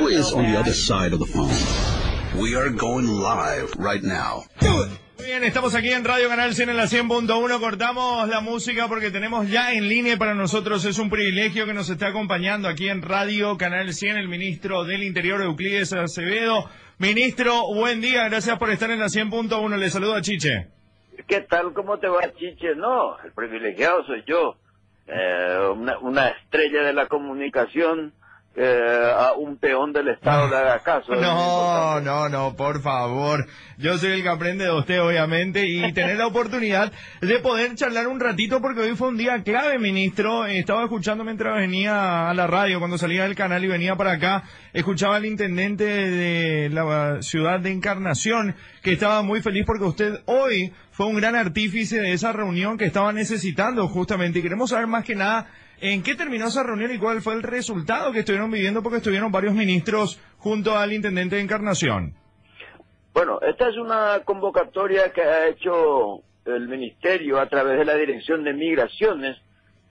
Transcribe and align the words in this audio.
Who 0.00 0.08
is 0.08 0.32
on 0.32 0.50
the 0.50 0.58
other 0.58 0.72
side 0.72 1.12
of 1.12 1.18
the 1.18 1.26
phone? 1.26 1.52
We 2.40 2.56
are 2.56 2.70
going 2.70 3.06
live 3.06 3.70
right 3.76 4.02
now. 4.02 4.44
Muy 5.18 5.26
bien, 5.26 5.44
estamos 5.44 5.74
aquí 5.74 5.90
en 5.90 6.06
Radio 6.06 6.30
Canal 6.30 6.54
100 6.54 6.70
en 6.70 6.76
la 6.78 6.84
100.1. 6.84 7.60
Cortamos 7.60 8.26
la 8.30 8.40
música 8.40 8.88
porque 8.88 9.10
tenemos 9.10 9.50
ya 9.50 9.74
en 9.74 9.90
línea 9.90 10.16
para 10.16 10.34
nosotros 10.34 10.86
es 10.86 10.98
un 10.98 11.10
privilegio 11.10 11.66
que 11.66 11.74
nos 11.74 11.90
esté 11.90 12.06
acompañando 12.06 12.66
aquí 12.66 12.88
en 12.88 13.02
Radio 13.02 13.58
Canal 13.58 13.92
100 13.92 14.16
el 14.16 14.28
ministro 14.28 14.84
del 14.84 15.02
Interior 15.02 15.42
Euclides 15.42 15.92
Acevedo. 15.92 16.70
Ministro, 16.96 17.66
buen 17.74 18.00
día, 18.00 18.26
gracias 18.30 18.58
por 18.58 18.70
estar 18.70 18.90
en 18.90 19.00
la 19.00 19.08
100.1. 19.08 19.76
Le 19.76 19.90
saludo 19.90 20.14
a 20.14 20.22
Chiche. 20.22 20.68
¿Qué 21.28 21.42
tal? 21.42 21.74
¿Cómo 21.74 21.98
te 21.98 22.08
va, 22.08 22.22
Chiche? 22.38 22.74
No, 22.74 23.18
el 23.22 23.32
privilegiado 23.32 24.02
soy 24.06 24.24
yo. 24.26 24.56
Eh, 25.06 25.58
una, 25.76 25.98
una 25.98 26.28
estrella 26.28 26.84
de 26.84 26.94
la 26.94 27.06
comunicación 27.06 28.14
eh, 28.56 29.12
a 29.16 29.32
un 29.34 29.58
peón 29.58 29.92
del 29.92 30.08
Estado 30.08 30.48
le 30.48 30.56
haga 30.56 30.80
caso. 30.80 31.14
No, 31.20 32.00
no, 32.00 32.28
no, 32.28 32.56
por 32.56 32.82
favor. 32.82 33.46
Yo 33.78 33.96
soy 33.96 34.12
el 34.12 34.22
que 34.22 34.28
aprende 34.28 34.64
de 34.64 34.72
usted, 34.72 35.00
obviamente, 35.00 35.66
y 35.66 35.92
tener 35.94 36.16
la 36.16 36.26
oportunidad 36.26 36.92
de 37.20 37.38
poder 37.38 37.74
charlar 37.76 38.08
un 38.08 38.18
ratito 38.18 38.60
porque 38.60 38.80
hoy 38.80 38.96
fue 38.96 39.08
un 39.08 39.16
día 39.16 39.42
clave, 39.44 39.78
ministro. 39.78 40.46
Estaba 40.46 40.82
escuchando 40.82 41.24
mientras 41.24 41.56
venía 41.56 42.28
a 42.28 42.34
la 42.34 42.46
radio, 42.46 42.80
cuando 42.80 42.98
salía 42.98 43.22
del 43.22 43.36
canal 43.36 43.64
y 43.64 43.68
venía 43.68 43.94
para 43.96 44.12
acá, 44.12 44.42
escuchaba 44.72 45.16
al 45.16 45.26
intendente 45.26 45.84
de 45.84 46.70
la 46.70 47.22
ciudad 47.22 47.60
de 47.60 47.70
Encarnación, 47.70 48.56
que 48.82 48.92
estaba 48.92 49.22
muy 49.22 49.42
feliz 49.42 49.64
porque 49.64 49.84
usted 49.84 50.20
hoy 50.26 50.72
fue 50.90 51.06
un 51.06 51.16
gran 51.16 51.36
artífice 51.36 52.00
de 52.00 52.12
esa 52.12 52.32
reunión 52.32 52.76
que 52.76 52.84
estaba 52.84 53.12
necesitando 53.12 53.86
justamente. 53.88 54.40
Y 54.40 54.42
queremos 54.42 54.70
saber 54.70 54.86
más 54.86 55.04
que 55.04 55.14
nada 55.14 55.46
¿En 55.82 56.02
qué 56.02 56.14
terminó 56.14 56.46
esa 56.46 56.62
reunión 56.62 56.92
y 56.92 56.98
cuál 56.98 57.22
fue 57.22 57.32
el 57.32 57.42
resultado 57.42 58.12
que 58.12 58.18
estuvieron 58.18 58.50
viviendo? 58.50 58.82
Porque 58.82 58.98
estuvieron 58.98 59.32
varios 59.32 59.54
ministros 59.54 60.20
junto 60.36 60.76
al 60.76 60.92
intendente 60.92 61.36
de 61.36 61.42
Encarnación. 61.42 62.14
Bueno, 63.14 63.40
esta 63.40 63.68
es 63.68 63.76
una 63.78 64.20
convocatoria 64.24 65.10
que 65.12 65.22
ha 65.22 65.48
hecho 65.48 66.22
el 66.44 66.68
Ministerio 66.68 67.40
a 67.40 67.48
través 67.48 67.78
de 67.78 67.86
la 67.86 67.94
Dirección 67.94 68.44
de 68.44 68.52
Migraciones. 68.52 69.38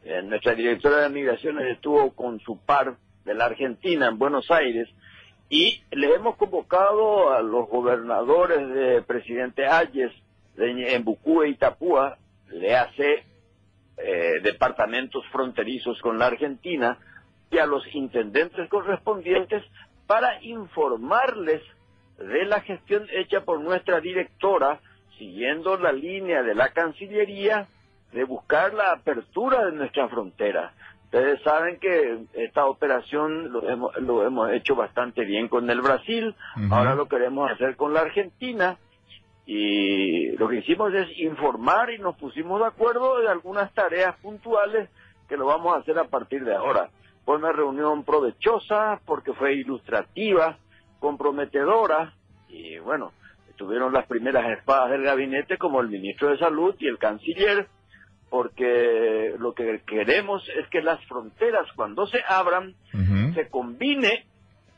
Eh, 0.04 0.22
nuestra 0.24 0.54
directora 0.54 1.02
de 1.02 1.10
Migraciones 1.10 1.66
estuvo 1.72 2.12
con 2.12 2.40
su 2.40 2.58
par 2.60 2.96
de 3.26 3.34
la 3.34 3.46
Argentina 3.46 4.08
en 4.10 4.20
Buenos 4.20 4.50
Aires 4.52 4.88
y 5.50 5.82
le 5.92 6.14
hemos 6.14 6.38
convocado 6.38 7.34
a 7.34 7.42
los 7.42 7.68
gobernadores 7.68 8.70
de 8.76 9.02
Presidente 9.02 9.66
Ayes 9.66 10.12
de 10.56 10.94
Embucú 10.94 11.42
e 11.42 11.50
Itapúa, 11.50 12.18
le 12.52 12.76
hace 12.76 13.24
eh, 14.02 14.40
departamentos 14.42 15.24
fronterizos 15.32 16.00
con 16.02 16.18
la 16.18 16.28
Argentina 16.28 16.98
y 17.52 17.58
a 17.58 17.66
los 17.66 17.84
intendentes 17.94 18.70
correspondientes 18.70 19.64
para 20.08 20.42
informarles 20.44 21.62
de 22.18 22.46
la 22.46 22.62
gestión 22.62 23.08
hecha 23.12 23.42
por 23.42 23.62
nuestra 23.62 24.00
directora, 24.00 24.80
siguiendo 25.18 25.78
la 25.78 25.92
línea 25.92 26.44
de 26.44 26.56
la 26.56 26.70
Cancillería 26.70 27.68
de 28.14 28.24
buscar 28.24 28.74
la 28.74 28.92
apertura 28.92 29.66
de 29.66 29.74
nuestra 29.74 30.08
frontera. 30.08 30.74
Ustedes 31.06 31.42
saben 31.44 31.78
que 31.80 32.26
esta 32.34 32.68
operación 32.68 33.52
lo 33.52 33.70
hemos, 33.70 33.98
lo 33.98 34.26
hemos 34.26 34.52
hecho 34.52 34.76
bastante 34.76 35.26
bien 35.26 35.48
con 35.48 35.70
el 35.70 35.82
Brasil, 35.82 36.36
ahora 36.72 36.96
lo 36.96 37.08
queremos 37.08 37.52
hacer 37.52 37.76
con 37.76 37.94
la 37.94 38.02
Argentina 38.02 38.78
y 39.52 40.38
lo 40.38 40.48
que 40.48 40.58
hicimos 40.58 40.94
es 40.94 41.08
informar 41.18 41.90
y 41.90 41.98
nos 41.98 42.16
pusimos 42.18 42.60
de 42.60 42.68
acuerdo 42.68 43.20
de 43.20 43.30
algunas 43.30 43.74
tareas 43.74 44.16
puntuales 44.18 44.92
que 45.28 45.38
lo 45.38 45.48
vamos 45.48 45.76
a 45.76 45.80
hacer 45.80 45.98
a 45.98 46.04
partir 46.04 46.44
de 46.44 46.54
ahora. 46.54 46.92
Fue 47.26 47.38
una 47.38 47.52
reunión 47.52 48.04
provechosa 48.04 49.02
porque 49.08 49.34
fue 49.34 49.56
ilustrativa, 49.56 50.60
comprometedora 51.00 52.14
y 52.48 52.78
bueno, 52.78 53.12
estuvieron 53.50 53.92
las 53.92 54.06
primeras 54.06 54.56
espadas 54.56 54.92
del 54.92 55.02
gabinete 55.02 55.58
como 55.58 55.82
el 55.82 55.88
ministro 55.88 56.30
de 56.30 56.38
Salud 56.38 56.76
y 56.78 56.86
el 56.86 57.00
canciller 57.00 57.66
porque 58.30 59.34
lo 59.40 59.56
que 59.56 59.82
queremos 59.88 60.48
es 60.60 60.68
que 60.68 60.84
las 60.84 61.04
fronteras 61.08 61.66
cuando 61.76 62.06
se 62.06 62.20
abran 62.28 62.76
se 63.34 63.50
combine 63.50 64.28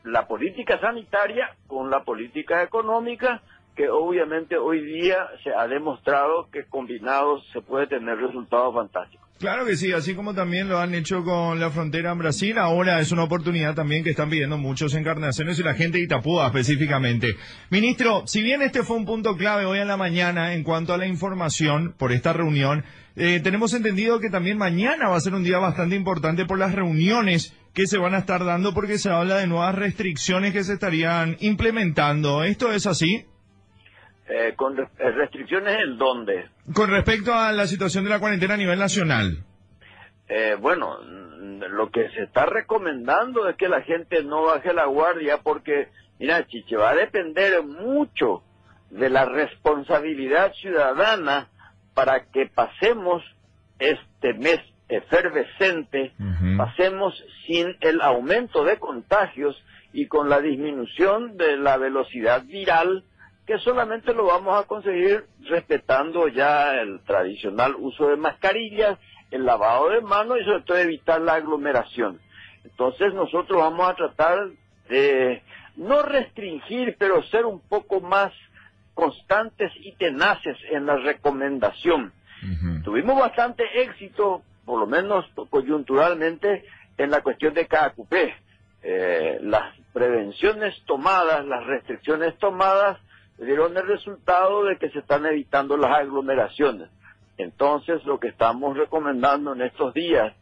la 0.04 0.26
política 0.26 0.80
sanitaria 0.80 1.56
con 1.66 1.90
la 1.90 2.04
política 2.04 2.62
económica, 2.62 3.42
que 3.76 3.88
obviamente 3.88 4.56
hoy 4.56 4.84
día 4.84 5.16
se 5.42 5.50
ha 5.54 5.66
demostrado 5.66 6.48
que 6.52 6.64
combinados 6.64 7.44
se 7.52 7.60
puede 7.60 7.86
tener 7.86 8.18
resultados 8.18 8.74
fantásticos. 8.74 9.22
Claro 9.38 9.66
que 9.66 9.76
sí, 9.76 9.90
así 9.92 10.14
como 10.14 10.34
también 10.34 10.68
lo 10.68 10.78
han 10.78 10.94
hecho 10.94 11.24
con 11.24 11.58
la 11.58 11.70
frontera 11.70 12.12
en 12.12 12.18
Brasil, 12.18 12.58
ahora 12.58 13.00
es 13.00 13.10
una 13.10 13.24
oportunidad 13.24 13.74
también 13.74 14.04
que 14.04 14.10
están 14.10 14.30
pidiendo 14.30 14.56
muchos 14.56 14.94
encarnaciones 14.94 15.58
y 15.58 15.64
la 15.64 15.74
gente 15.74 15.98
de 15.98 16.04
Itapúa 16.04 16.46
específicamente. 16.46 17.26
Ministro, 17.68 18.22
si 18.26 18.40
bien 18.40 18.62
este 18.62 18.84
fue 18.84 18.96
un 18.96 19.04
punto 19.04 19.36
clave 19.36 19.64
hoy 19.64 19.80
en 19.80 19.88
la 19.88 19.96
mañana 19.96 20.54
en 20.54 20.62
cuanto 20.62 20.94
a 20.94 20.96
la 20.96 21.08
información 21.08 21.92
por 21.98 22.12
esta 22.12 22.32
reunión, 22.32 22.84
eh, 23.16 23.40
tenemos 23.42 23.74
entendido 23.74 24.20
que 24.20 24.30
también 24.30 24.58
mañana 24.58 25.08
va 25.08 25.16
a 25.16 25.20
ser 25.20 25.34
un 25.34 25.42
día 25.42 25.58
bastante 25.58 25.96
importante 25.96 26.46
por 26.46 26.60
las 26.60 26.72
reuniones 26.72 27.52
que 27.74 27.88
se 27.88 27.98
van 27.98 28.14
a 28.14 28.18
estar 28.18 28.44
dando 28.44 28.74
porque 28.74 28.98
se 28.98 29.10
habla 29.10 29.38
de 29.38 29.48
nuevas 29.48 29.74
restricciones 29.74 30.52
que 30.52 30.62
se 30.62 30.74
estarían 30.74 31.36
implementando. 31.40 32.44
¿Esto 32.44 32.72
es 32.72 32.86
así? 32.86 33.26
Eh, 34.34 34.54
con 34.56 34.78
eh, 34.78 34.86
restricciones 34.96 35.76
en 35.84 35.98
dónde? 35.98 36.48
Con 36.74 36.90
respecto 36.90 37.34
a 37.34 37.52
la 37.52 37.66
situación 37.66 38.04
de 38.04 38.10
la 38.10 38.18
cuarentena 38.18 38.54
a 38.54 38.56
nivel 38.56 38.78
nacional. 38.78 39.44
Eh, 40.26 40.56
bueno, 40.58 41.00
mm, 41.02 41.64
lo 41.68 41.90
que 41.90 42.08
se 42.10 42.22
está 42.22 42.46
recomendando 42.46 43.46
es 43.46 43.56
que 43.56 43.68
la 43.68 43.82
gente 43.82 44.22
no 44.24 44.44
baje 44.44 44.72
la 44.72 44.86
guardia 44.86 45.38
porque, 45.42 45.88
mira, 46.18 46.46
Chiche, 46.46 46.76
va 46.76 46.90
a 46.90 46.94
depender 46.94 47.62
mucho 47.62 48.42
de 48.88 49.10
la 49.10 49.26
responsabilidad 49.26 50.54
ciudadana 50.54 51.48
para 51.92 52.24
que 52.24 52.46
pasemos 52.46 53.22
este 53.78 54.32
mes 54.32 54.60
efervescente, 54.88 56.12
pasemos 56.56 57.14
sin 57.46 57.76
el 57.80 58.00
aumento 58.00 58.64
de 58.64 58.78
contagios 58.78 59.62
y 59.92 60.06
con 60.06 60.28
la 60.28 60.40
disminución 60.40 61.36
de 61.36 61.56
la 61.56 61.76
velocidad 61.76 62.44
viral, 62.44 63.04
que 63.46 63.58
solamente 63.58 64.14
lo 64.14 64.26
vamos 64.26 64.58
a 64.58 64.66
conseguir 64.66 65.24
respetando 65.48 66.28
ya 66.28 66.80
el 66.80 67.00
tradicional 67.00 67.74
uso 67.76 68.08
de 68.08 68.16
mascarillas, 68.16 68.98
el 69.30 69.44
lavado 69.44 69.90
de 69.90 70.00
manos 70.00 70.38
y 70.40 70.44
sobre 70.44 70.62
todo 70.62 70.78
evitar 70.78 71.20
la 71.20 71.34
aglomeración. 71.34 72.20
Entonces 72.64 73.12
nosotros 73.14 73.58
vamos 73.58 73.88
a 73.90 73.94
tratar 73.94 74.38
de 74.88 75.42
no 75.76 76.02
restringir, 76.02 76.96
pero 76.98 77.22
ser 77.24 77.46
un 77.46 77.60
poco 77.60 78.00
más 78.00 78.32
constantes 78.94 79.72
y 79.80 79.92
tenaces 79.92 80.56
en 80.70 80.86
la 80.86 80.96
recomendación. 80.96 82.12
Tuvimos 82.84 83.18
bastante 83.18 83.64
éxito, 83.82 84.42
por 84.64 84.80
lo 84.80 84.86
menos 84.86 85.24
coyunturalmente, 85.48 86.64
en 86.98 87.10
la 87.10 87.20
cuestión 87.22 87.54
de 87.54 87.66
KQP. 87.66 88.12
Eh, 88.82 89.38
las 89.42 89.76
prevenciones 89.92 90.74
tomadas, 90.86 91.44
las 91.46 91.64
restricciones 91.64 92.36
tomadas, 92.38 92.98
dieron 93.44 93.76
el 93.76 93.86
resultado 93.86 94.64
de 94.64 94.76
que 94.76 94.90
se 94.90 95.00
están 95.00 95.26
evitando 95.26 95.76
las 95.76 95.92
aglomeraciones. 95.98 96.88
Entonces, 97.38 98.04
lo 98.04 98.20
que 98.20 98.28
estamos 98.28 98.76
recomendando 98.76 99.52
en 99.54 99.62
estos 99.62 99.94
días, 99.94 100.34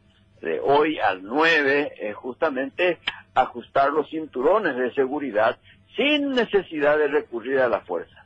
de 0.43 0.59
hoy 0.61 0.99
al 0.99 1.23
9, 1.23 1.93
es 2.01 2.17
justamente 2.17 2.99
ajustar 3.35 3.93
los 3.93 4.09
cinturones 4.09 4.77
de 4.77 4.93
seguridad 4.95 5.59
sin 5.97 6.31
necesidad 6.31 6.99
de 6.99 7.09
recurrir 7.09 7.59
a 7.59 7.69
la 7.69 7.81
fuerza. 7.81 8.25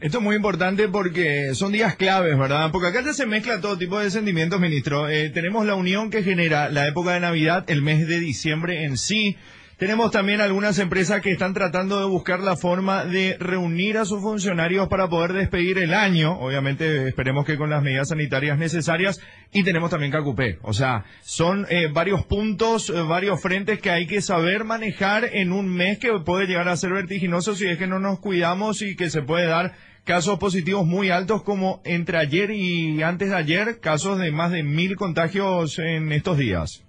Esto 0.00 0.18
es 0.18 0.24
muy 0.24 0.36
importante 0.36 0.88
porque 0.88 1.54
son 1.54 1.72
días 1.72 1.96
claves, 1.96 2.38
¿verdad? 2.38 2.70
Porque 2.72 2.88
acá 2.88 3.02
ya 3.02 3.12
se 3.12 3.26
mezcla 3.26 3.60
todo 3.60 3.76
tipo 3.76 3.98
de 3.98 4.10
sentimientos, 4.10 4.58
ministro. 4.58 5.08
Eh, 5.08 5.28
tenemos 5.28 5.66
la 5.66 5.74
unión 5.74 6.10
que 6.10 6.22
genera 6.22 6.70
la 6.70 6.88
época 6.88 7.12
de 7.12 7.20
Navidad, 7.20 7.64
el 7.68 7.82
mes 7.82 8.08
de 8.08 8.18
diciembre 8.18 8.84
en 8.84 8.96
sí. 8.96 9.36
Tenemos 9.80 10.10
también 10.10 10.42
algunas 10.42 10.78
empresas 10.78 11.22
que 11.22 11.30
están 11.30 11.54
tratando 11.54 11.98
de 12.00 12.04
buscar 12.04 12.40
la 12.40 12.54
forma 12.54 13.06
de 13.06 13.38
reunir 13.40 13.96
a 13.96 14.04
sus 14.04 14.20
funcionarios 14.20 14.88
para 14.88 15.08
poder 15.08 15.32
despedir 15.32 15.78
el 15.78 15.94
año. 15.94 16.38
Obviamente 16.38 17.08
esperemos 17.08 17.46
que 17.46 17.56
con 17.56 17.70
las 17.70 17.82
medidas 17.82 18.10
sanitarias 18.10 18.58
necesarias. 18.58 19.22
Y 19.52 19.64
tenemos 19.64 19.90
también 19.90 20.12
CACUPE. 20.12 20.58
O 20.60 20.74
sea, 20.74 21.06
son 21.22 21.66
eh, 21.70 21.88
varios 21.90 22.26
puntos, 22.26 22.90
eh, 22.90 23.00
varios 23.00 23.40
frentes 23.40 23.80
que 23.80 23.88
hay 23.88 24.06
que 24.06 24.20
saber 24.20 24.64
manejar 24.64 25.24
en 25.24 25.50
un 25.50 25.74
mes 25.74 25.98
que 25.98 26.12
puede 26.26 26.46
llegar 26.46 26.68
a 26.68 26.76
ser 26.76 26.92
vertiginoso 26.92 27.54
si 27.54 27.66
es 27.66 27.78
que 27.78 27.86
no 27.86 27.98
nos 27.98 28.20
cuidamos 28.20 28.82
y 28.82 28.96
que 28.96 29.08
se 29.08 29.22
puede 29.22 29.46
dar 29.46 29.72
casos 30.04 30.38
positivos 30.38 30.84
muy 30.84 31.08
altos 31.08 31.42
como 31.42 31.80
entre 31.86 32.18
ayer 32.18 32.50
y 32.50 33.02
antes 33.02 33.30
de 33.30 33.36
ayer, 33.36 33.80
casos 33.80 34.18
de 34.18 34.30
más 34.30 34.52
de 34.52 34.62
mil 34.62 34.96
contagios 34.96 35.78
en 35.78 36.12
estos 36.12 36.36
días. 36.36 36.84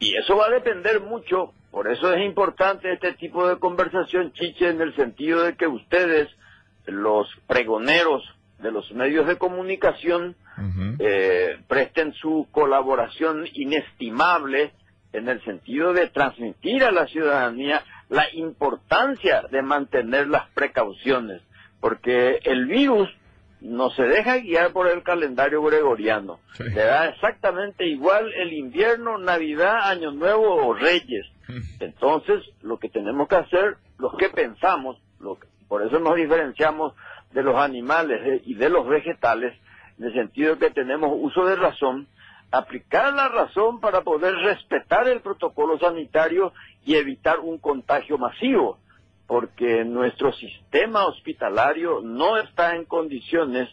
Y 0.00 0.16
eso 0.16 0.36
va 0.36 0.46
a 0.46 0.50
depender 0.50 1.00
mucho, 1.00 1.52
por 1.72 1.90
eso 1.90 2.12
es 2.12 2.22
importante 2.22 2.92
este 2.92 3.14
tipo 3.14 3.48
de 3.48 3.58
conversación, 3.58 4.32
Chiche, 4.34 4.68
en 4.68 4.82
el 4.82 4.94
sentido 4.94 5.42
de 5.42 5.56
que 5.56 5.66
ustedes, 5.66 6.28
los 6.84 7.26
pregoneros 7.46 8.22
de 8.58 8.70
los 8.70 8.92
medios 8.92 9.26
de 9.26 9.38
comunicación, 9.38 10.36
eh, 10.98 11.56
presten 11.66 12.12
su 12.12 12.46
colaboración 12.52 13.46
inestimable 13.54 14.72
en 15.14 15.28
el 15.28 15.42
sentido 15.44 15.94
de 15.94 16.08
transmitir 16.08 16.84
a 16.84 16.92
la 16.92 17.06
ciudadanía 17.06 17.82
la 18.10 18.26
importancia 18.34 19.42
de 19.50 19.62
mantener 19.62 20.28
las 20.28 20.50
precauciones, 20.50 21.40
porque 21.80 22.38
el 22.44 22.66
virus 22.66 23.08
no 23.62 23.90
se 23.90 24.02
deja 24.02 24.38
guiar 24.38 24.72
por 24.72 24.88
el 24.88 25.02
calendario 25.02 25.62
gregoriano. 25.62 26.40
Le 26.58 26.84
da 26.84 27.08
exactamente 27.08 27.86
igual 27.86 28.32
el 28.34 28.52
invierno, 28.52 29.18
Navidad, 29.18 29.88
Año 29.88 30.10
Nuevo 30.10 30.66
o 30.66 30.74
Reyes. 30.74 31.26
Entonces, 31.80 32.42
lo 32.62 32.78
que 32.78 32.88
tenemos 32.88 33.28
que 33.28 33.36
hacer, 33.36 33.76
los 33.98 34.16
que 34.16 34.28
pensamos, 34.30 34.98
lo 35.20 35.38
por 35.68 35.82
eso 35.82 35.98
nos 36.00 36.16
diferenciamos 36.16 36.92
de 37.32 37.42
los 37.42 37.56
animales 37.56 38.42
y 38.44 38.54
de 38.54 38.68
los 38.68 38.86
vegetales, 38.86 39.54
en 39.98 40.04
el 40.04 40.12
sentido 40.12 40.58
que 40.58 40.70
tenemos 40.70 41.10
uso 41.14 41.46
de 41.46 41.56
razón, 41.56 42.08
aplicar 42.50 43.14
la 43.14 43.28
razón 43.28 43.80
para 43.80 44.02
poder 44.02 44.34
respetar 44.34 45.08
el 45.08 45.20
protocolo 45.20 45.78
sanitario 45.78 46.52
y 46.84 46.96
evitar 46.96 47.40
un 47.40 47.56
contagio 47.58 48.18
masivo 48.18 48.78
porque 49.32 49.82
nuestro 49.86 50.30
sistema 50.34 51.06
hospitalario 51.06 52.02
no 52.02 52.36
está 52.36 52.76
en 52.76 52.84
condiciones 52.84 53.66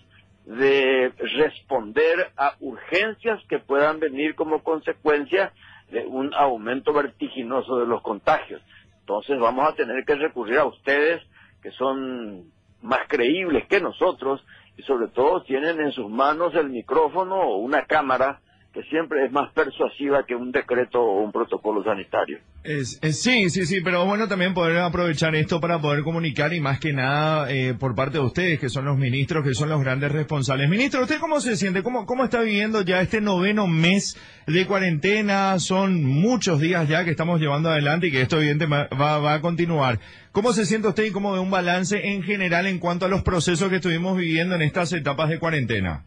de 0.46 1.12
responder 1.18 2.32
a 2.38 2.54
urgencias 2.62 3.44
que 3.50 3.60
puedan 3.60 4.00
venir 4.00 4.36
como 4.36 4.64
consecuencia 4.64 5.52
de 5.92 6.06
un 6.06 6.34
aumento 6.34 6.94
vertiginoso 6.94 7.78
de 7.78 7.88
los 7.88 8.02
contagios. 8.02 8.62
Entonces 9.02 9.38
vamos 9.38 9.68
a 9.68 9.76
tener 9.76 10.06
que 10.06 10.16
recurrir 10.16 10.60
a 10.60 10.66
ustedes 10.66 11.22
que 11.62 11.72
son 11.72 12.46
más 12.82 13.02
creíbles 13.10 13.68
que 13.68 13.82
nosotros 13.82 14.42
y 14.78 14.84
sobre 14.84 15.10
todo 15.10 15.44
tienen 15.44 15.82
en 15.82 15.92
sus 15.92 16.10
manos 16.10 16.56
el 16.56 16.70
micrófono 16.70 17.36
o 17.36 17.58
una 17.58 17.84
cámara 17.84 18.40
que 18.74 18.84
siempre 18.84 19.26
es 19.26 19.32
más 19.32 19.52
persuasiva 19.54 20.26
que 20.28 20.36
un 20.36 20.52
decreto 20.52 21.02
o 21.02 21.24
un 21.24 21.32
protocolo 21.32 21.84
sanitario. 21.84 22.38
Es, 22.64 23.00
sí, 23.02 23.50
sí, 23.50 23.66
sí, 23.66 23.82
pero 23.82 24.06
bueno 24.06 24.28
también 24.28 24.54
poder 24.54 24.78
aprovechar 24.78 25.34
esto 25.34 25.60
para 25.60 25.82
poder 25.82 26.04
comunicar 26.04 26.54
y 26.54 26.60
más 26.60 26.80
que 26.80 26.94
nada 26.94 27.52
eh, 27.52 27.74
por 27.74 27.96
parte 27.96 28.20
de 28.20 28.24
ustedes, 28.24 28.60
que 28.60 28.70
son 28.70 28.86
los 28.86 28.98
ministros, 28.98 29.44
que 29.44 29.56
son 29.56 29.70
los 29.70 29.82
grandes 29.82 30.12
responsables. 30.12 30.70
Ministro, 30.70 31.02
¿usted 31.02 31.20
cómo 31.20 31.40
se 31.40 31.58
siente? 31.58 31.82
¿Cómo, 31.82 32.06
cómo 32.06 32.26
está 32.26 32.42
viviendo 32.42 32.82
ya 32.84 33.02
este 33.02 33.22
noveno 33.22 33.66
mes 33.66 34.18
de 34.46 34.68
cuarentena? 34.68 35.58
Son 35.58 36.04
muchos 36.04 36.60
días 36.60 36.88
ya 36.88 37.04
que 37.06 37.12
estamos 37.12 37.40
llevando 37.40 37.70
adelante 37.70 38.08
y 38.08 38.12
que 38.12 38.22
esto 38.22 38.38
evidentemente 38.38 38.96
va, 38.96 39.18
va 39.18 39.34
a 39.34 39.42
continuar. 39.42 40.00
¿Cómo 40.32 40.54
se 40.54 40.68
siente 40.68 40.90
usted 40.90 41.06
y 41.06 41.12
cómo 41.12 41.34
ve 41.34 41.40
un 41.40 41.50
balance 41.50 42.14
en 42.14 42.22
general 42.22 42.68
en 42.68 42.78
cuanto 42.78 43.06
a 43.06 43.10
los 43.10 43.24
procesos 43.24 43.70
que 43.70 43.78
estuvimos 43.78 44.16
viviendo 44.16 44.54
en 44.54 44.62
estas 44.62 44.94
etapas 44.94 45.30
de 45.30 45.40
cuarentena? 45.40 46.06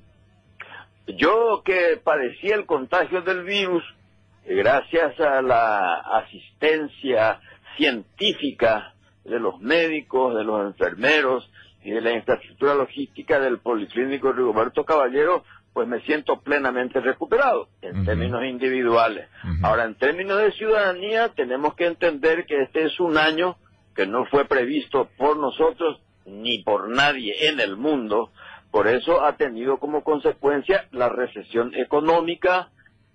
Yo 1.06 1.62
que 1.64 2.00
padecí 2.02 2.48
el 2.50 2.66
contagio 2.66 3.22
del 3.22 3.44
virus, 3.44 3.82
eh, 4.44 4.54
gracias 4.54 5.18
a 5.20 5.42
la 5.42 6.00
asistencia 6.00 7.40
científica 7.76 8.94
de 9.24 9.38
los 9.38 9.60
médicos, 9.60 10.34
de 10.36 10.44
los 10.44 10.66
enfermeros 10.66 11.50
y 11.84 11.90
de 11.90 12.00
la 12.00 12.12
infraestructura 12.12 12.74
logística 12.74 13.40
del 13.40 13.58
Policlínico 13.58 14.32
Rigoberto 14.32 14.84
Caballero, 14.84 15.44
pues 15.72 15.88
me 15.88 16.00
siento 16.02 16.40
plenamente 16.40 17.00
recuperado 17.00 17.68
en 17.80 18.04
términos 18.04 18.44
individuales. 18.44 19.28
Ahora, 19.62 19.84
en 19.84 19.94
términos 19.94 20.38
de 20.38 20.52
ciudadanía, 20.52 21.30
tenemos 21.30 21.74
que 21.74 21.86
entender 21.86 22.44
que 22.46 22.62
este 22.62 22.84
es 22.84 23.00
un 23.00 23.16
año 23.16 23.56
que 23.94 24.06
no 24.06 24.26
fue 24.26 24.44
previsto 24.44 25.08
por 25.16 25.38
nosotros 25.38 26.00
ni 26.26 26.62
por 26.62 26.88
nadie 26.88 27.48
en 27.48 27.60
el 27.60 27.76
mundo, 27.76 28.30
por 28.72 28.88
eso 28.88 29.22
ha 29.22 29.36
tenido 29.36 29.78
como 29.78 30.02
consecuencia 30.02 30.88
la 30.92 31.10
recesión 31.10 31.74
económica, 31.74 32.70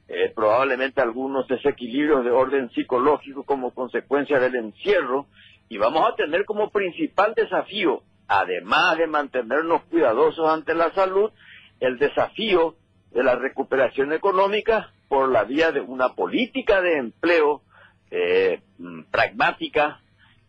eh, 0.07 0.31
probablemente 0.33 1.01
algunos 1.01 1.47
desequilibrios 1.47 2.23
de 2.23 2.29
orden 2.29 2.69
psicológico 2.69 3.43
como 3.43 3.73
consecuencia 3.73 4.39
del 4.39 4.55
encierro, 4.55 5.25
y 5.67 5.79
vamos 5.79 6.07
a 6.07 6.15
tener 6.15 6.45
como 6.45 6.69
principal 6.69 7.33
desafío, 7.35 8.03
además 8.27 8.99
de 8.99 9.07
mantenernos 9.07 9.81
cuidadosos 9.85 10.47
ante 10.47 10.75
la 10.75 10.93
salud, 10.93 11.31
el 11.79 11.97
desafío 11.97 12.75
de 13.11 13.23
la 13.23 13.35
recuperación 13.35 14.13
económica 14.13 14.91
por 15.07 15.27
la 15.29 15.43
vía 15.43 15.71
de 15.71 15.81
una 15.81 16.13
política 16.13 16.81
de 16.81 16.99
empleo 16.99 17.63
eh, 18.11 18.61
mm, 18.77 19.05
pragmática 19.09 20.01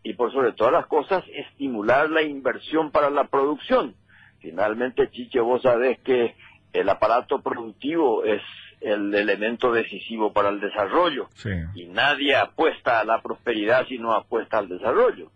y 0.03 0.13
por 0.13 0.31
sobre 0.31 0.53
todas 0.53 0.71
las 0.71 0.85
cosas 0.85 1.23
estimular 1.33 2.11
la 2.11 2.21
inversión 2.21 2.91
para 2.91 3.09
la 3.09 3.23
producción. 3.23 3.95
Finalmente, 4.41 5.09
Chiche, 5.11 5.39
vos 5.39 5.61
sabés 5.61 5.99
que 5.99 6.35
el 6.73 6.89
aparato 6.89 7.41
productivo 7.41 8.23
es 8.23 8.41
el 8.81 9.13
elemento 9.13 9.71
decisivo 9.71 10.31
para 10.31 10.49
el 10.49 10.59
desarrollo. 10.59 11.27
Y 11.75 11.85
nadie 11.87 12.35
apuesta 12.35 12.99
a 12.99 13.03
la 13.03 13.21
prosperidad 13.21 13.85
si 13.87 13.97
no 13.97 14.13
apuesta 14.13 14.57
al 14.57 14.69
desarrollo. 14.69 15.31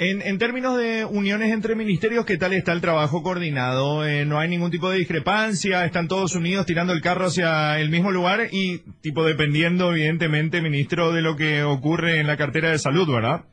En, 0.00 0.22
en, 0.22 0.38
términos 0.38 0.78
de 0.78 1.04
uniones 1.04 1.52
entre 1.52 1.74
ministerios, 1.74 2.24
¿qué 2.24 2.36
tal 2.36 2.52
está 2.52 2.72
el 2.72 2.80
trabajo 2.80 3.24
coordinado? 3.24 4.06
Eh, 4.06 4.24
¿No 4.24 4.38
hay 4.38 4.48
ningún 4.48 4.70
tipo 4.70 4.88
de 4.88 4.98
discrepancia? 4.98 5.84
¿Están 5.84 6.06
todos 6.06 6.36
unidos 6.36 6.66
tirando 6.66 6.92
el 6.92 7.00
carro 7.00 7.26
hacia 7.26 7.80
el 7.80 7.90
mismo 7.90 8.12
lugar? 8.12 8.46
Y, 8.52 8.78
tipo, 9.00 9.24
dependiendo, 9.24 9.90
evidentemente, 9.90 10.62
ministro, 10.62 11.10
de 11.10 11.20
lo 11.22 11.34
que 11.34 11.64
ocurre 11.64 12.20
en 12.20 12.28
la 12.28 12.36
cartera 12.36 12.70
de 12.70 12.78
salud, 12.78 13.12
¿verdad? 13.12 13.44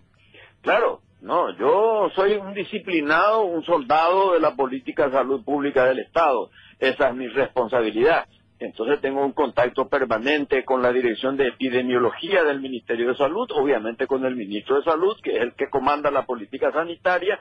Claro, 0.61 0.94
no, 1.25 1.57
yo 1.57 2.11
soy 2.13 2.33
un 2.33 2.53
disciplinado, 2.53 3.45
un 3.45 3.65
soldado 3.65 4.33
de 4.33 4.39
la 4.39 4.55
política 4.55 5.07
de 5.07 5.13
salud 5.13 5.43
pública 5.43 5.83
del 5.85 5.97
Estado. 5.97 6.51
Esa 6.77 7.09
es 7.09 7.15
mi 7.15 7.27
responsabilidad. 7.27 8.27
Entonces 8.59 9.01
tengo 9.01 9.25
un 9.25 9.31
contacto 9.31 9.89
permanente 9.89 10.63
con 10.63 10.83
la 10.83 10.93
Dirección 10.93 11.35
de 11.35 11.47
Epidemiología 11.47 12.43
del 12.43 12.61
Ministerio 12.61 13.07
de 13.07 13.17
Salud, 13.17 13.49
obviamente 13.55 14.05
con 14.05 14.23
el 14.23 14.35
Ministro 14.35 14.75
de 14.75 14.83
Salud, 14.83 15.17
que 15.23 15.37
es 15.37 15.41
el 15.41 15.53
que 15.53 15.67
comanda 15.67 16.11
la 16.11 16.27
política 16.27 16.71
sanitaria. 16.71 17.39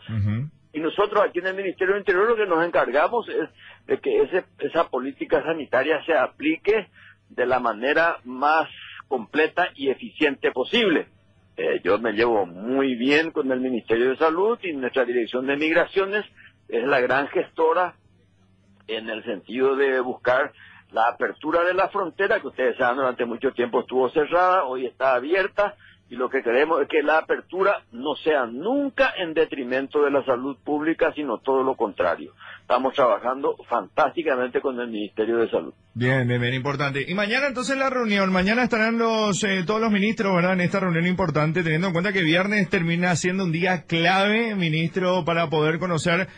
Y 0.73 0.81
nosotros 0.81 1.23
aquí 1.23 1.41
en 1.41 1.49
el 1.49 1.55
Ministerio 1.55 1.93
del 1.93 2.01
Interior 2.01 2.27
lo 2.27 2.37
que 2.37 2.47
nos 2.47 2.65
encargamos 2.65 3.29
es 3.29 3.51
de 3.87 3.99
que 3.99 4.23
ese, 4.23 4.47
esa 4.61 4.89
política 4.89 5.43
sanitaria 5.43 6.03
se 6.07 6.17
aplique 6.17 6.89
de 7.29 7.45
la 7.45 7.61
manera 7.61 8.17
más 8.25 8.67
completa 9.09 9.69
y 9.75 9.91
eficiente 9.91 10.53
posible. 10.53 11.09
Eh, 11.57 11.81
yo 11.85 11.99
me 11.99 12.13
llevo 12.13 12.47
muy 12.47 12.97
bien 12.97 13.31
con 13.31 13.51
el 13.53 13.61
Ministerio 13.61 14.11
de 14.11 14.17
Salud 14.17 14.59
y 14.63 14.73
nuestra 14.73 15.05
Dirección 15.05 15.47
de 15.47 15.57
Migraciones 15.57 16.25
es 16.69 16.85
la 16.85 17.01
gran 17.01 17.29
gestora 17.29 17.95
en 18.89 19.09
el 19.09 19.25
sentido 19.25 19.77
de 19.77 20.01
buscar 20.01 20.53
la 20.91 21.09
apertura 21.09 21.63
de 21.65 21.75
la 21.75 21.89
frontera, 21.89 22.41
que 22.41 22.49
ustedes 22.49 22.77
saben 22.77 22.97
durante 22.97 23.25
mucho 23.25 23.53
tiempo 23.53 23.81
estuvo 23.81 24.11
cerrada, 24.11 24.65
hoy 24.65 24.87
está 24.87 25.15
abierta, 25.15 25.77
y 26.11 26.17
lo 26.17 26.29
que 26.29 26.43
queremos 26.43 26.83
es 26.83 26.89
que 26.89 27.03
la 27.03 27.19
apertura 27.19 27.83
no 27.93 28.15
sea 28.17 28.47
nunca 28.47 29.15
en 29.17 29.33
detrimento 29.33 30.05
de 30.05 30.11
la 30.11 30.25
salud 30.25 30.57
pública, 30.63 31.13
sino 31.15 31.39
todo 31.39 31.63
lo 31.63 31.77
contrario. 31.77 32.33
Estamos 32.61 32.95
trabajando 32.95 33.57
fantásticamente 33.69 34.61
con 34.61 34.79
el 34.81 34.89
Ministerio 34.89 35.39
de 35.39 35.51
Salud. 35.51 35.73
Bien, 35.95 36.27
bien, 36.29 36.41
bien, 36.41 36.55
importante. 36.55 37.05
Y 37.09 37.15
mañana 37.15 37.47
entonces 37.47 37.77
la 37.77 37.91
reunión, 37.91 38.33
mañana 38.33 38.65
estarán 38.65 38.99
los 38.99 39.43
eh, 39.45 39.65
todos 39.67 39.81
los 39.81 39.91
ministros, 39.91 40.35
¿verdad? 40.35 40.55
En 40.55 40.61
esta 40.61 40.81
reunión 40.81 41.07
importante, 41.07 41.63
teniendo 41.63 41.89
en 41.89 41.93
cuenta 41.93 42.13
que 42.13 42.23
viernes 42.23 42.69
termina 42.69 43.17
siendo 43.17 43.45
un 43.45 43.53
día 43.53 43.85
clave, 43.85 44.55
ministro, 44.55 45.25
para 45.25 45.49
poder 45.49 45.79
conocer 45.79 46.29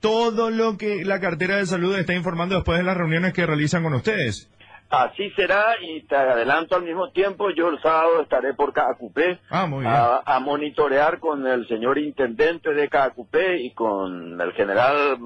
todo 0.00 0.50
lo 0.50 0.76
que 0.76 1.04
la 1.04 1.20
cartera 1.20 1.56
de 1.56 1.66
salud 1.66 1.96
está 1.96 2.14
informando 2.14 2.56
después 2.56 2.78
de 2.78 2.84
las 2.84 2.96
reuniones 2.96 3.32
que 3.32 3.46
realizan 3.46 3.84
con 3.84 3.94
ustedes. 3.94 4.50
Así 4.92 5.30
será 5.30 5.76
y 5.80 6.02
te 6.02 6.14
adelanto 6.14 6.76
al 6.76 6.82
mismo 6.82 7.08
tiempo, 7.12 7.48
yo 7.48 7.70
el 7.70 7.80
sábado 7.80 8.20
estaré 8.20 8.52
por 8.52 8.74
Cacupé 8.74 9.38
ah, 9.48 10.22
a, 10.22 10.38
monitorear 10.40 11.18
con 11.18 11.46
el 11.46 11.66
señor 11.66 11.96
intendente 11.96 12.74
de 12.74 12.90
Cacupé 12.90 13.62
y 13.62 13.70
con 13.70 14.38
el 14.38 14.52
general 14.52 15.16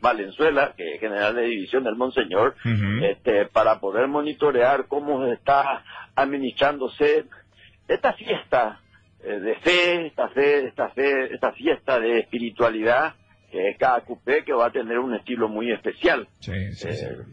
Valenzuela, 0.00 0.72
que 0.74 0.94
es 0.94 1.00
general 1.00 1.34
de 1.34 1.42
división 1.42 1.84
del 1.84 1.96
Monseñor, 1.96 2.54
este, 3.02 3.44
para 3.44 3.78
poder 3.78 4.08
monitorear 4.08 4.86
cómo 4.88 5.26
está 5.26 5.84
administrándose 6.14 7.26
esta 7.86 8.14
fiesta 8.14 8.80
eh, 9.22 9.38
de 9.38 9.54
fe, 9.56 10.06
esta 10.06 10.28
fe, 10.30 10.66
esta 10.66 10.88
fe, 10.88 11.34
esta 11.34 11.52
fiesta 11.52 12.00
de 12.00 12.20
espiritualidad 12.20 13.16
que 13.50 13.68
es 13.68 13.76
Cacupé, 13.76 14.44
que 14.44 14.54
va 14.54 14.66
a 14.66 14.72
tener 14.72 14.98
un 14.98 15.14
estilo 15.14 15.48
muy 15.48 15.70
especial. 15.70 16.26
Eh, 16.48 16.72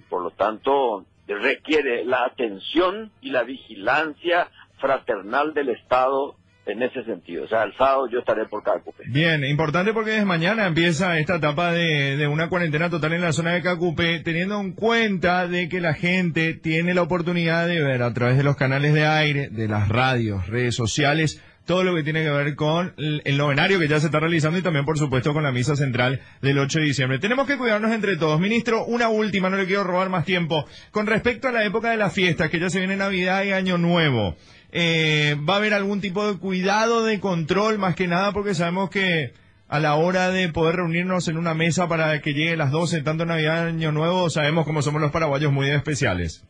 por 0.10 0.22
lo 0.22 0.32
tanto, 0.32 1.06
requiere 1.28 2.06
la 2.06 2.26
atención 2.26 3.12
y 3.22 3.30
la 3.32 3.44
vigilancia 3.44 4.50
fraternal 4.80 5.54
del 5.54 5.70
Estado 5.70 6.36
en 6.66 6.84
ese 6.84 7.04
sentido. 7.04 7.46
O 7.46 7.48
sea, 7.48 7.64
el 7.64 7.76
sábado 7.76 8.08
yo 8.08 8.20
estaré 8.20 8.46
por 8.46 8.64
Cacupe. 8.64 9.04
Bien, 9.08 9.44
importante 9.44 9.94
porque 9.94 10.12
desde 10.12 10.26
mañana 10.26 10.68
empieza 10.68 11.18
esta 11.18 11.38
etapa 11.38 11.72
de, 11.72 12.18
de, 12.18 12.28
una 12.28 12.50
cuarentena 12.50 12.90
total 12.90 13.14
en 13.14 13.22
la 13.22 13.34
zona 13.34 13.54
de 13.54 13.62
Cacupe, 13.62 14.20
teniendo 14.20 14.60
en 14.60 14.74
cuenta 14.74 15.48
de 15.48 15.70
que 15.70 15.82
la 15.82 15.94
gente 15.94 16.54
tiene 16.54 16.94
la 16.94 17.02
oportunidad 17.02 17.68
de 17.68 17.82
ver 17.82 18.04
a 18.04 18.14
través 18.14 18.38
de 18.38 18.44
los 18.44 18.56
canales 18.56 18.94
de 18.94 19.06
aire, 19.06 19.50
de 19.50 19.68
las 19.68 19.90
radios, 19.90 20.48
redes 20.48 20.76
sociales, 20.76 21.42
todo 21.72 21.86
lo 21.86 21.96
que 21.96 22.04
tiene 22.04 22.22
que 22.22 22.30
ver 22.30 22.54
con 22.58 22.94
el, 22.98 23.38
novenario 23.38 23.80
que 23.80 23.88
ya 23.88 23.98
se 24.02 24.08
está 24.08 24.20
realizando 24.20 24.60
y 24.60 24.62
también, 24.62 24.84
por 24.84 24.98
supuesto, 24.98 25.32
con 25.32 25.44
la 25.44 25.54
misa 25.54 25.78
central 25.78 26.20
del 26.42 26.60
8 26.60 26.80
de 26.80 26.86
diciembre. 26.86 27.18
Tenemos 27.18 27.48
que 27.48 27.58
cuidarnos 27.58 27.94
entre 27.94 28.18
todos. 28.18 28.42
Ministro, 28.42 28.84
una 28.84 29.08
última, 29.08 29.50
no 29.50 29.56
le 29.56 29.66
quiero 29.66 29.86
robar 29.86 30.10
más 30.10 30.26
tiempo. 30.26 30.66
Con 30.92 31.08
respecto 31.08 31.48
a 31.48 31.54
la 31.54 31.64
época 31.64 31.90
de 31.90 31.96
las 31.96 32.12
fiestas, 32.12 32.50
que 32.50 32.60
ya 32.60 32.70
se 32.70 32.80
viene 32.80 32.98
Navidad 32.98 33.46
y 33.46 33.54
Año 33.54 33.78
Nuevo, 33.78 34.36
eh, 34.74 35.38
¿va 35.50 35.54
a 35.54 35.58
haber 35.58 35.74
algún 35.74 36.02
tipo 36.02 36.30
de 36.30 36.38
cuidado, 36.40 37.06
de 37.06 37.22
control, 37.22 37.80
más 37.80 37.96
que 37.96 38.10
nada, 38.10 38.34
porque 38.34 38.54
sabemos 38.54 38.90
que 38.90 39.32
a 39.70 39.80
la 39.80 39.96
hora 39.96 40.30
de 40.30 40.50
poder 40.50 40.76
reunirnos 40.76 41.30
en 41.30 41.38
una 41.38 41.54
mesa 41.54 41.88
para 41.88 42.20
que 42.20 42.34
llegue 42.34 42.58
las 42.58 42.72
12, 42.72 43.02
tanto 43.02 43.26
Navidad 43.26 43.68
Año 43.68 43.94
Nuevo, 43.94 44.30
sabemos 44.30 44.66
cómo 44.66 44.82
somos 44.82 45.00
los 45.00 45.12
paraguayos 45.12 45.54
muy 45.54 45.70
especiales. 45.70 46.44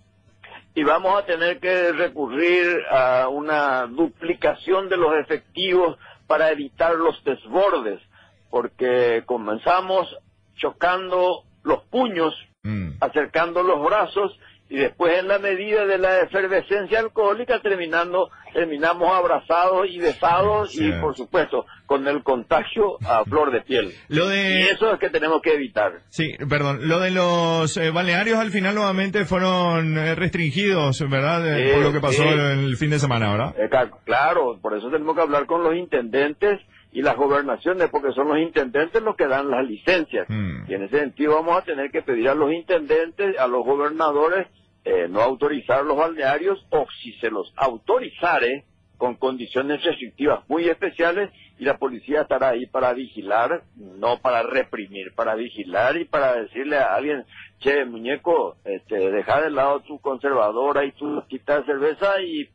Y 0.74 0.84
vamos 0.84 1.18
a 1.18 1.25
tener 1.25 1.60
que 1.60 1.92
recurrir 1.92 2.84
a 2.90 3.28
una 3.28 3.88
duplicación 3.88 4.88
de 4.90 4.98
los 4.98 5.16
efectivos 5.18 5.98
para 6.28 6.51
evitar 6.51 6.96
los 6.96 7.22
desbordes, 7.25 8.01
porque 8.50 9.24
comenzamos 9.25 10.08
chocando 10.56 11.44
los 11.63 11.84
puños, 11.84 12.34
mm. 12.63 12.92
acercando 13.01 13.63
los 13.63 13.84
brazos 13.84 14.38
y 14.72 14.78
después 14.78 15.20
en 15.20 15.28
la 15.28 15.38
medida 15.38 15.86
de 15.86 15.98
la 15.98 16.22
efervescencia 16.22 17.00
alcohólica 17.00 17.60
terminando 17.60 18.30
terminamos 18.54 19.12
abrazados 19.12 19.88
y 19.90 20.00
besados 20.00 20.74
y 20.80 20.94
por 20.94 21.13
supuesto 21.16 21.66
con 21.86 22.08
el 22.08 22.24
contagio 22.24 22.98
a 23.06 23.25
flor 23.30 23.51
de 23.51 23.62
piel. 23.62 23.94
Lo 24.08 24.28
de... 24.28 24.62
Y 24.62 24.63
eso 24.70 24.94
es 24.94 25.00
que 25.00 25.10
tenemos 25.10 25.42
que 25.42 25.56
evitar. 25.56 26.00
Sí, 26.08 26.38
perdón. 26.50 26.88
Lo 26.88 27.01
de 27.01 27.12
los 27.12 27.75
eh, 27.75 27.92
balnearios 27.92 28.40
al 28.40 28.51
final 28.51 28.75
nuevamente 28.75 29.25
fueron 29.25 29.98
eh, 29.98 30.16
restringidos, 30.16 31.01
¿verdad? 31.10 31.44
por 31.74 31.84
lo 31.84 31.92
que 31.92 32.00
pasó 32.00 32.24
el 32.24 32.78
fin 32.78 32.92
de 32.92 33.00
semana. 33.00 33.54
Eh, 33.58 33.70
claro, 34.06 34.58
por 34.62 34.78
eso 34.78 34.90
tenemos 34.90 35.16
que 35.16 35.22
hablar 35.22 35.48
con 35.48 35.63
los 35.63 35.75
intendentes 35.75 36.62
y 36.91 37.01
las 37.01 37.15
gobernaciones, 37.15 37.89
porque 37.89 38.12
son 38.12 38.27
los 38.27 38.38
intendentes 38.38 39.01
los 39.01 39.15
que 39.15 39.27
dan 39.27 39.50
las 39.50 39.65
licencias. 39.65 40.27
Mm. 40.29 40.69
Y 40.69 40.74
en 40.74 40.83
ese 40.83 41.00
sentido 41.00 41.36
vamos 41.36 41.57
a 41.57 41.65
tener 41.65 41.89
que 41.91 42.01
pedir 42.01 42.29
a 42.29 42.36
los 42.36 42.51
intendentes, 42.51 43.38
a 43.39 43.48
los 43.48 43.65
gobernadores, 43.65 44.48
eh, 44.83 45.07
no 45.10 45.21
autorizar 45.21 45.86
los 45.86 45.98
balnearios 45.98 46.65
o 46.71 46.86
si 47.01 47.13
se 47.13 47.29
los 47.29 47.53
autorizare 47.55 48.65
con 48.98 49.15
condiciones 49.15 49.83
restrictivas 49.83 50.48
muy 50.48 50.67
especiales 50.69 51.31
y 51.57 51.65
la 51.65 51.77
policía 51.77 52.21
estará 52.21 52.50
ahí 52.50 52.67
para 52.67 52.93
vigilar, 52.93 53.63
no 53.75 54.19
para 54.19 54.43
reprimir, 54.43 55.13
para 55.15 55.36
vigilar 55.36 55.98
y 55.98 56.05
para 56.05 56.36
decirle 56.36 56.77
a 56.77 56.93
alguien, 56.95 57.25
che, 57.60 57.86
muñeco, 57.86 58.57
este, 58.63 59.12
deja 59.12 59.41
de 59.41 59.50
lado 59.50 59.79
tu 59.81 60.00
conservadora 60.00 60.86
y 60.86 60.91
tu 60.91 61.24
quita 61.27 61.60
de 61.60 61.65
cerveza 61.65 62.21
y 62.21 62.48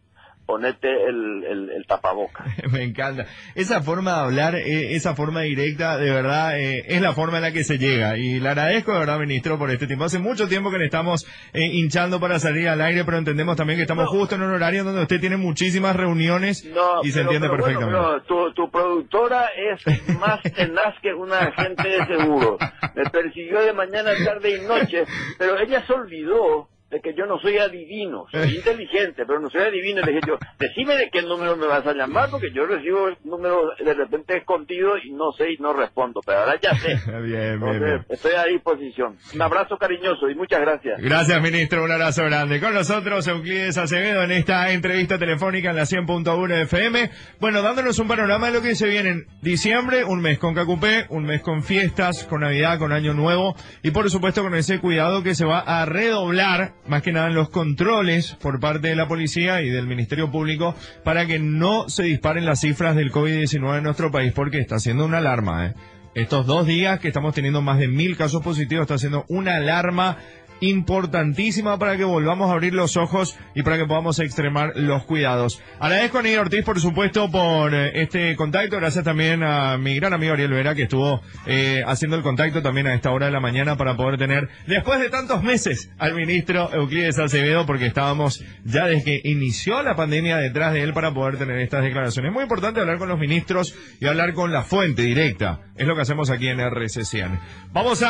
ponete 0.46 0.88
el, 0.88 1.44
el, 1.44 1.70
el 1.70 1.86
tapaboca. 1.86 2.44
Me 2.72 2.84
encanta. 2.84 3.26
Esa 3.54 3.82
forma 3.82 4.12
de 4.12 4.20
hablar, 4.20 4.54
eh, 4.54 4.94
esa 4.94 5.14
forma 5.14 5.42
directa, 5.42 5.98
de 5.98 6.10
verdad, 6.10 6.58
eh, 6.58 6.84
es 6.86 7.02
la 7.02 7.12
forma 7.12 7.38
en 7.38 7.42
la 7.42 7.52
que 7.52 7.64
se 7.64 7.78
llega. 7.78 8.16
Y 8.16 8.40
le 8.40 8.48
agradezco, 8.48 8.92
de 8.92 9.00
verdad, 9.00 9.18
ministro, 9.18 9.58
por 9.58 9.70
este 9.70 9.86
tiempo. 9.86 10.04
Hace 10.04 10.18
mucho 10.18 10.48
tiempo 10.48 10.70
que 10.70 10.78
le 10.78 10.86
estamos 10.86 11.26
eh, 11.52 11.66
hinchando 11.72 12.20
para 12.20 12.38
salir 12.38 12.68
al 12.68 12.80
aire, 12.80 13.04
pero 13.04 13.18
entendemos 13.18 13.56
también 13.56 13.78
que 13.78 13.82
estamos 13.82 14.08
justo 14.08 14.36
en 14.36 14.42
un 14.42 14.52
horario 14.52 14.84
donde 14.84 15.02
usted 15.02 15.20
tiene 15.20 15.36
muchísimas 15.36 15.96
reuniones 15.96 16.64
y 17.02 17.10
se 17.10 17.20
entiende 17.20 17.48
perfectamente. 17.48 17.98
tu, 18.26 18.52
tu, 18.52 18.70
productora 18.70 19.46
es 19.56 20.18
más 20.18 20.40
tenaz 20.42 20.94
que 21.02 21.12
una 21.12 21.38
agente 21.38 21.88
de 21.88 22.06
seguro. 22.06 22.58
Me 22.94 23.04
persiguió 23.10 23.60
de 23.60 23.72
mañana, 23.72 24.12
tarde 24.24 24.56
y 24.56 24.66
noche, 24.66 25.04
pero 25.38 25.58
ella 25.58 25.84
se 25.86 25.92
olvidó 25.92 26.68
de 26.90 27.00
que 27.00 27.14
yo 27.14 27.26
no 27.26 27.38
soy 27.40 27.58
adivino, 27.58 28.26
soy 28.30 28.54
eh. 28.54 28.56
inteligente, 28.56 29.24
pero 29.26 29.40
no 29.40 29.50
soy 29.50 29.62
adivino. 29.62 30.02
Le 30.02 30.12
dije 30.12 30.26
yo, 30.26 30.38
decime 30.58 30.96
de 30.96 31.10
qué 31.10 31.22
número 31.22 31.56
me 31.56 31.66
vas 31.66 31.86
a 31.86 31.92
llamar, 31.92 32.30
porque 32.30 32.52
yo 32.52 32.64
recibo 32.64 33.08
el 33.08 33.16
número 33.24 33.72
de 33.84 33.94
repente 33.94 34.36
escondido 34.36 34.96
y 34.98 35.10
no 35.12 35.32
sé 35.32 35.52
y 35.52 35.56
no 35.58 35.72
respondo, 35.72 36.20
pero 36.24 36.40
ahora 36.40 36.58
ya 36.60 36.74
sé. 36.76 36.96
bien, 37.22 37.60
bien, 37.60 38.06
Estoy 38.08 38.32
a 38.32 38.44
disposición. 38.44 39.16
Un 39.34 39.42
abrazo 39.42 39.76
cariñoso 39.78 40.30
y 40.30 40.34
muchas 40.36 40.60
gracias. 40.60 41.00
Gracias, 41.00 41.42
ministro, 41.42 41.82
un 41.82 41.90
abrazo 41.90 42.24
grande. 42.24 42.60
Con 42.60 42.74
nosotros, 42.74 43.26
Euclides 43.26 43.78
Acevedo, 43.78 44.22
en 44.22 44.30
esta 44.30 44.70
entrevista 44.70 45.18
telefónica 45.18 45.70
en 45.70 45.76
la 45.76 45.82
100.1 45.82 46.62
FM. 46.62 47.10
Bueno, 47.40 47.62
dándonos 47.62 47.98
un 47.98 48.06
panorama 48.06 48.46
de 48.46 48.52
lo 48.54 48.62
que 48.62 48.76
se 48.76 48.88
viene 48.88 49.10
en 49.10 49.26
diciembre, 49.42 50.04
un 50.04 50.20
mes 50.20 50.38
con 50.38 50.54
Cacupé, 50.54 51.06
un 51.10 51.24
mes 51.24 51.42
con 51.42 51.64
fiestas, 51.64 52.24
con 52.24 52.42
Navidad, 52.42 52.78
con 52.78 52.92
Año 52.92 53.12
Nuevo 53.12 53.56
y 53.82 53.90
por 53.90 54.08
supuesto 54.08 54.42
con 54.42 54.54
ese 54.54 54.80
cuidado 54.80 55.22
que 55.22 55.34
se 55.34 55.44
va 55.44 55.60
a 55.60 55.84
redoblar 55.84 56.75
más 56.88 57.02
que 57.02 57.12
nada 57.12 57.28
en 57.28 57.34
los 57.34 57.48
controles 57.50 58.36
por 58.40 58.60
parte 58.60 58.88
de 58.88 58.96
la 58.96 59.08
policía 59.08 59.62
y 59.62 59.70
del 59.70 59.86
Ministerio 59.86 60.30
Público 60.30 60.74
para 61.04 61.26
que 61.26 61.38
no 61.38 61.88
se 61.88 62.04
disparen 62.04 62.44
las 62.44 62.60
cifras 62.60 62.96
del 62.96 63.12
COVID-19 63.12 63.78
en 63.78 63.84
nuestro 63.84 64.10
país 64.10 64.32
porque 64.32 64.58
está 64.58 64.78
siendo 64.78 65.04
una 65.04 65.18
alarma. 65.18 65.66
¿eh? 65.66 65.74
Estos 66.14 66.46
dos 66.46 66.66
días 66.66 66.98
que 67.00 67.08
estamos 67.08 67.34
teniendo 67.34 67.60
más 67.60 67.78
de 67.78 67.88
mil 67.88 68.16
casos 68.16 68.42
positivos 68.42 68.82
está 68.82 68.98
siendo 68.98 69.24
una 69.28 69.56
alarma 69.56 70.18
importantísima 70.60 71.78
para 71.78 71.96
que 71.96 72.04
volvamos 72.04 72.50
a 72.50 72.52
abrir 72.52 72.74
los 72.74 72.96
ojos 72.96 73.36
y 73.54 73.62
para 73.62 73.76
que 73.76 73.86
podamos 73.86 74.18
extremar 74.18 74.72
los 74.76 75.04
cuidados. 75.04 75.62
Agradezco 75.80 76.18
a 76.18 76.22
Ney 76.22 76.36
Ortiz, 76.36 76.64
por 76.64 76.80
supuesto, 76.80 77.30
por 77.30 77.74
eh, 77.74 78.02
este 78.02 78.36
contacto. 78.36 78.76
Gracias 78.76 79.04
también 79.04 79.42
a 79.42 79.76
mi 79.78 79.96
gran 79.96 80.12
amigo 80.12 80.32
Ariel 80.32 80.52
Vera, 80.52 80.74
que 80.74 80.84
estuvo 80.84 81.20
eh, 81.46 81.82
haciendo 81.86 82.16
el 82.16 82.22
contacto 82.22 82.62
también 82.62 82.86
a 82.86 82.94
esta 82.94 83.10
hora 83.10 83.26
de 83.26 83.32
la 83.32 83.40
mañana 83.40 83.76
para 83.76 83.96
poder 83.96 84.18
tener, 84.18 84.48
después 84.66 85.00
de 85.00 85.10
tantos 85.10 85.42
meses, 85.42 85.90
al 85.98 86.14
ministro 86.14 86.72
Euclides 86.72 87.18
Acevedo, 87.18 87.66
porque 87.66 87.86
estábamos 87.86 88.44
ya 88.64 88.86
desde 88.86 89.04
que 89.04 89.20
inició 89.24 89.82
la 89.82 89.96
pandemia 89.96 90.36
detrás 90.38 90.72
de 90.72 90.82
él 90.82 90.92
para 90.92 91.12
poder 91.12 91.38
tener 91.38 91.58
estas 91.58 91.82
declaraciones. 91.82 92.30
Es 92.30 92.34
muy 92.34 92.42
importante 92.42 92.80
hablar 92.80 92.98
con 92.98 93.08
los 93.08 93.18
ministros 93.18 93.74
y 94.00 94.06
hablar 94.06 94.34
con 94.34 94.52
la 94.52 94.62
fuente 94.62 95.02
directa. 95.02 95.60
Es 95.76 95.86
lo 95.86 95.94
que 95.94 96.02
hacemos 96.02 96.30
aquí 96.30 96.48
en 96.48 96.60
RCCN. 96.60 97.38
Vamos 97.72 98.00
a 98.00 98.04